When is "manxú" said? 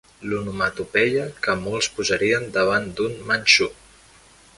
3.33-3.69